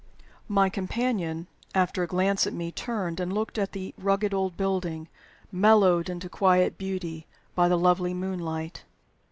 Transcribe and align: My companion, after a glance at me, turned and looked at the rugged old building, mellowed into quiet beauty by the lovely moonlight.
My 0.47 0.67
companion, 0.67 1.45
after 1.75 2.01
a 2.01 2.07
glance 2.07 2.47
at 2.47 2.53
me, 2.53 2.71
turned 2.71 3.19
and 3.19 3.31
looked 3.31 3.59
at 3.59 3.73
the 3.73 3.93
rugged 3.99 4.33
old 4.33 4.57
building, 4.57 5.09
mellowed 5.51 6.09
into 6.09 6.27
quiet 6.27 6.75
beauty 6.79 7.27
by 7.53 7.69
the 7.69 7.77
lovely 7.77 8.15
moonlight. 8.15 8.83